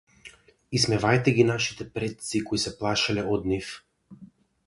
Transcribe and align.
Исмевајте 0.79 1.33
ги 1.39 1.45
нашите 1.49 1.87
предци 1.99 2.41
кои 2.47 2.63
се 2.65 2.73
плашеле 2.79 3.27
од 3.35 3.47
нив. 3.53 3.69